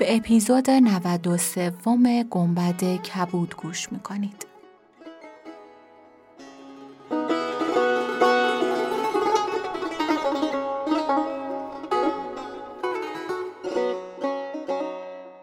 [0.00, 1.70] به اپیزود 93
[2.30, 4.46] گنبد کبود گوش می‌کنید.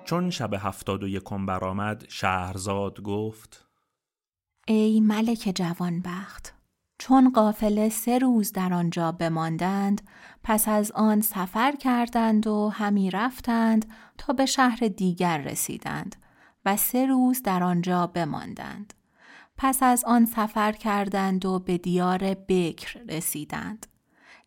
[0.05, 3.67] چون شب هفتاد و یکم برآمد شهرزاد گفت
[4.67, 6.56] ای ملک جوانبخت
[6.99, 10.01] چون قافله سه روز در آنجا بماندند
[10.43, 13.85] پس از آن سفر کردند و همی رفتند
[14.17, 16.15] تا به شهر دیگر رسیدند
[16.65, 18.93] و سه روز در آنجا بماندند.
[19.57, 23.87] پس از آن سفر کردند و به دیار بکر رسیدند.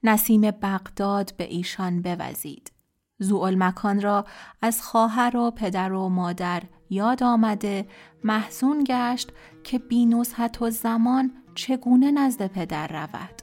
[0.02, 2.72] نسیم بغداد به ایشان بوزید.
[3.18, 4.24] زوال مکان را
[4.62, 7.86] از خواهر و پدر و مادر یاد آمده
[8.24, 9.32] محزون گشت
[9.64, 10.14] که بی
[10.60, 13.42] و زمان چگونه نزد پدر رود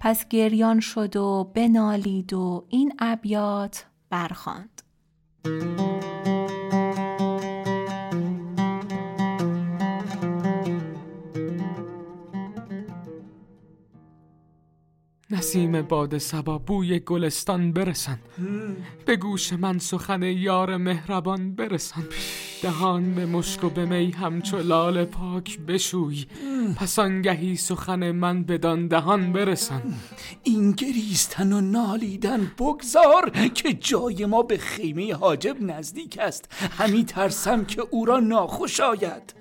[0.00, 4.82] پس گریان شد و بنالید و این ابیات برخواند.
[15.30, 18.18] نسیم باد سبا بوی گلستان برسن.
[19.06, 22.04] به گوش من سخن یار مهربان برسن.
[22.62, 26.26] دهان به مشک و به می همچو لال پاک بشوی.
[26.76, 29.82] پس آنگهی سخن من بدان دهان برسن.
[30.42, 36.48] این گریستن و نالیدن بگذار که جای ما به خیمه حاجب نزدیک است.
[36.78, 39.35] همی ترسم که او را ناخوش آید.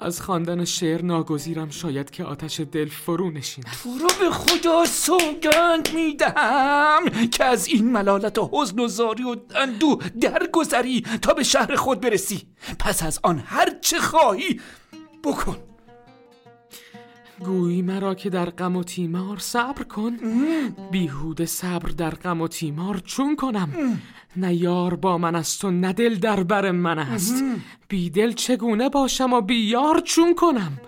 [0.00, 3.66] از خواندن شعر ناگزیرم شاید که آتش دل فرو نشیند.
[3.82, 9.36] تو رو به خدا سوگند می‌دهم که از این ملالت و حزن و زاری و
[9.54, 12.46] اندو درگذری تا به شهر خود برسی.
[12.78, 14.60] پس از آن هر چه خواهی
[15.24, 15.56] بکن.
[17.44, 20.16] گویی مرا که در غم و تیمار صبر کن.
[20.90, 23.68] بیهود صبر در غم و تیمار چون کنم؟
[24.36, 27.44] نه یار با من است و نه دل در بر من است.
[27.88, 30.78] بی دل چگونه باشم و بی یار چون کنم؟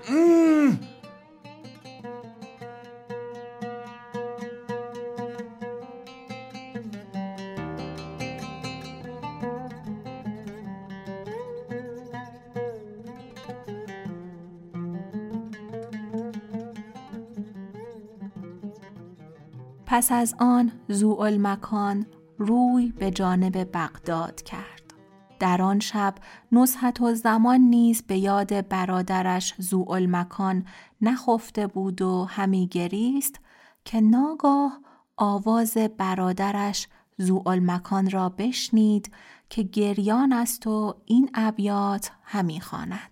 [19.92, 22.06] پس از آن زوال مکان
[22.38, 24.94] روی به جانب بغداد کرد.
[25.38, 26.14] در آن شب
[26.52, 30.64] نصحت و زمان نیز به یاد برادرش زوال مکان
[31.00, 33.40] نخفته بود و همی گریست
[33.84, 34.80] که ناگاه
[35.16, 36.88] آواز برادرش
[37.18, 39.12] زوال مکان را بشنید
[39.50, 43.11] که گریان است و این ابیات همی خواند.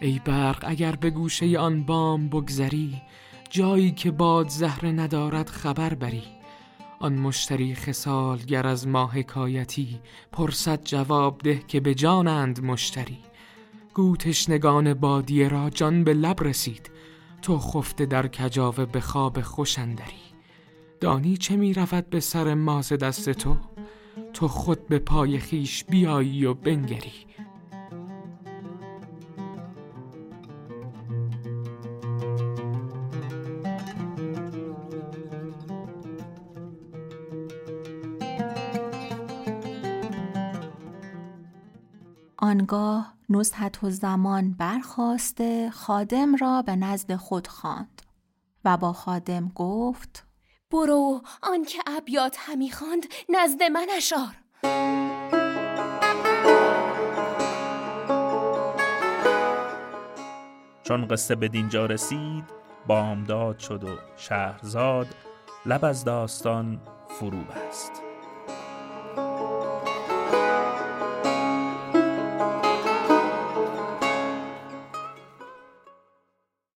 [0.00, 3.02] ای برق اگر به گوشه آن بام بگذری
[3.50, 6.22] جایی که باد زهره ندارد خبر بری.
[6.98, 10.00] آن مشتری خسال گر از ماه حکایتی
[10.32, 13.18] پرسد جواب ده که به جانند مشتری.
[13.94, 16.90] گوتش نگان بادیه را جان به لب رسید
[17.42, 20.26] تو خفته در کجاوه به خواب خوشندری
[21.00, 23.56] دانی چه می رود به سر ماز دست تو؟
[24.32, 27.12] تو خود به پای خیش بیایی و بنگری.
[42.38, 48.02] آنگاه نزهت و زمان برخواسته خادم را به نزد خود خواند
[48.64, 50.26] و با خادم گفت
[50.70, 54.36] برو آنکه ابیات همی خواند نزد من اشار.
[60.82, 62.44] چون قصه به دینجا رسید
[62.86, 65.06] بامداد شد و شهرزاد
[65.66, 68.05] لب از داستان فرو بست.